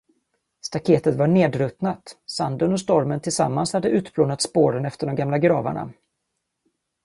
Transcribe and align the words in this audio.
Staketet 0.61 1.15
var 1.15 1.27
nedruttnat, 1.27 2.17
sanden 2.25 2.73
och 2.73 2.79
stormen 2.79 3.19
tillsammans 3.19 3.73
hade 3.73 3.89
utplånat 3.89 4.41
spåren 4.41 4.85
efter 4.85 5.07
de 5.07 5.15
gamla 5.15 5.37
gravarna. 5.37 5.93